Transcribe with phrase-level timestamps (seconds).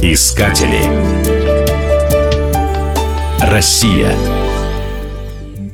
[0.00, 0.78] Искатели.
[3.40, 4.14] Россия.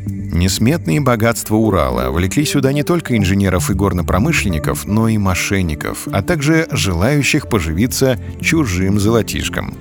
[0.06, 6.66] Несметные богатства Урала влекли сюда не только инженеров и горнопромышленников, но и мошенников, а также
[6.70, 9.74] желающих поживиться чужим золотишком.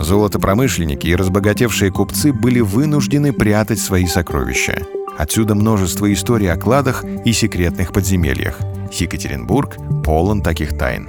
[0.00, 4.82] Золотопромышленники и разбогатевшие купцы были вынуждены прятать свои сокровища.
[5.16, 8.58] Отсюда множество историй о кладах и секретных подземельях.
[9.00, 11.08] Екатеринбург полон таких тайн.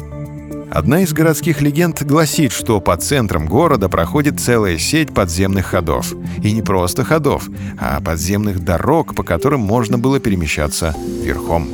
[0.71, 6.13] Одна из городских легенд гласит, что по центрам города проходит целая сеть подземных ходов.
[6.41, 7.47] И не просто ходов,
[7.79, 11.69] а подземных дорог, по которым можно было перемещаться верхом.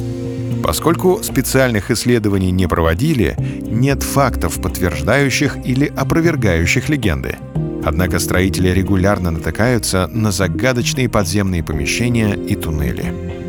[0.62, 7.38] Поскольку специальных исследований не проводили, нет фактов, подтверждающих или опровергающих легенды.
[7.86, 13.49] Однако строители регулярно натыкаются на загадочные подземные помещения и туннели.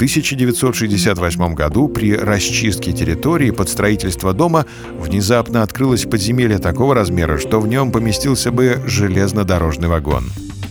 [0.00, 4.64] 1968 году при расчистке территории под строительство дома
[4.98, 10.24] внезапно открылось подземелье такого размера, что в нем поместился бы железнодорожный вагон.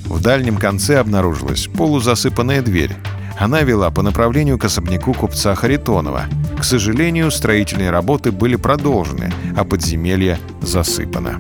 [0.06, 2.96] В дальнем конце обнаружилась полузасыпанная дверь.
[3.38, 6.24] Она вела по направлению к особняку купца Харитонова.
[6.60, 11.38] К сожалению, строительные работы были продолжены, а подземелье засыпано.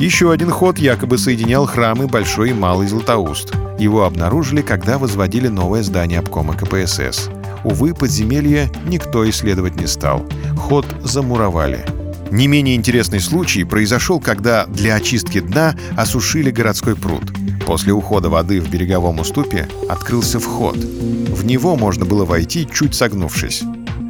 [0.00, 3.52] Еще один ход якобы соединял храмы Большой и Малый Златоуст.
[3.78, 7.28] Его обнаружили, когда возводили новое здание обкома КПСС.
[7.64, 10.24] Увы, подземелье никто исследовать не стал.
[10.56, 11.84] Ход замуровали.
[12.30, 17.24] Не менее интересный случай произошел, когда для очистки дна осушили городской пруд.
[17.66, 20.76] После ухода воды в береговом уступе открылся вход.
[20.76, 23.62] В него можно было войти, чуть согнувшись.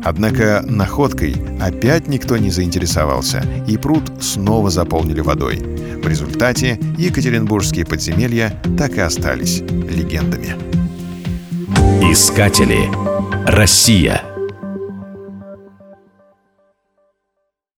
[0.05, 5.57] Однако находкой опять никто не заинтересовался, и пруд снова заполнили водой.
[6.03, 10.57] В результате екатеринбургские подземелья так и остались легендами.
[12.11, 12.91] Искатели.
[13.47, 14.32] Россия.